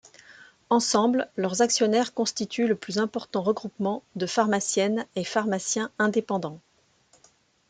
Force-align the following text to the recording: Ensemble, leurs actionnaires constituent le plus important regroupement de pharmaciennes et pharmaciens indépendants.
Ensemble, 0.71 1.29
leurs 1.37 1.61
actionnaires 1.61 2.15
constituent 2.15 2.65
le 2.67 2.73
plus 2.73 2.97
important 2.97 3.43
regroupement 3.43 4.01
de 4.15 4.25
pharmaciennes 4.25 5.05
et 5.15 5.23
pharmaciens 5.23 5.91
indépendants. 5.99 6.59